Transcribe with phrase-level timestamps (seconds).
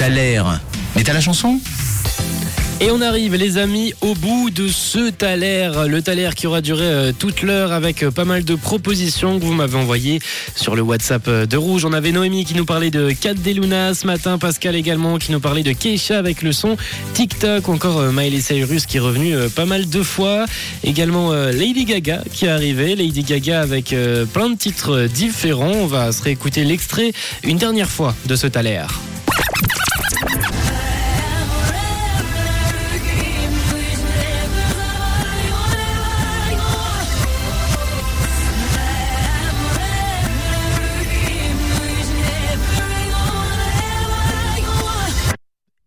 [0.00, 0.42] Thaler.
[0.96, 1.60] Mais t'as la chanson?
[2.80, 5.70] Et on arrive, les amis, au bout de ce Thaler.
[5.86, 9.44] Le Thaler qui aura duré euh, toute l'heure avec euh, pas mal de propositions que
[9.44, 10.18] vous m'avez envoyées
[10.56, 11.84] sur le WhatsApp euh, de Rouge.
[11.84, 15.40] On avait Noémie qui nous parlait de Kat Deluna ce matin, Pascal également qui nous
[15.40, 16.78] parlait de Keisha avec le son
[17.12, 20.46] TikTok, encore Miley Cyrus qui est revenu pas mal de fois.
[20.82, 22.96] Également Lady Gaga qui est arrivée.
[22.96, 23.94] Lady Gaga avec
[24.32, 25.72] plein de titres différents.
[25.72, 27.12] On va se réécouter l'extrait
[27.44, 28.86] une dernière fois de ce Thaler.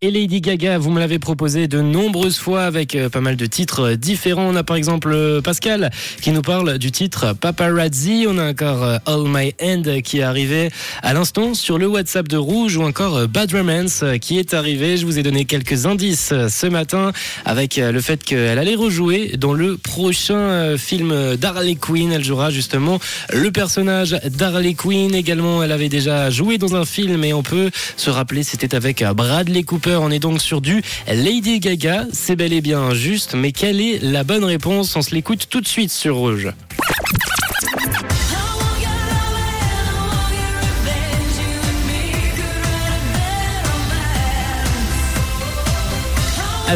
[0.03, 0.77] Et Lady Gaga.
[0.79, 4.49] Vous me l'avez proposé de nombreuses fois avec euh, pas mal de titres euh, différents.
[4.49, 8.25] On a par exemple euh, Pascal qui nous parle du titre Paparazzi.
[8.27, 10.69] On a encore All My End qui est arrivé
[11.03, 14.97] à l'instant sur le WhatsApp de Rouge ou encore Bad Romance qui est arrivé.
[14.97, 17.13] Je vous ai donné quelques indices ce matin
[17.45, 22.11] avec le fait qu'elle allait rejouer dans le prochain film d'Harley Quinn.
[22.11, 22.99] Elle jouera justement
[23.31, 25.15] le personnage d'Harley Quinn.
[25.15, 29.03] Également, elle avait déjà joué dans un film et on peut se rappeler, c'était avec
[29.03, 32.05] Bradley Cooper on est donc sur du Lady Gaga.
[32.11, 34.95] C'est bel et bien juste, mais quelle est la bonne réponse?
[34.95, 36.49] On se l'écoute tout de suite sur Rouge.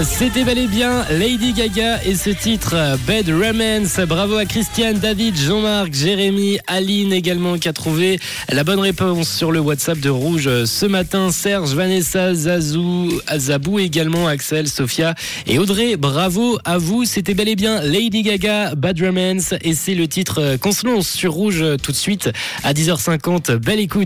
[0.03, 2.75] C'était bel et bien Lady Gaga et ce titre
[3.07, 3.99] Bed Romance.
[4.07, 9.51] Bravo à Christiane, David, Jean-Marc, Jérémy, Aline également qui a trouvé la bonne réponse sur
[9.51, 11.31] le WhatsApp de Rouge ce matin.
[11.31, 15.15] Serge, Vanessa, Zazou, Zabou également, Axel, Sophia
[15.47, 15.97] et Audrey.
[15.97, 17.05] Bravo à vous.
[17.05, 21.09] C'était bel et bien Lady Gaga, Bad Romance et c'est le titre qu'on se lance
[21.09, 22.29] sur Rouge tout de suite
[22.63, 23.55] à 10h50.
[23.55, 24.05] Belle écoute.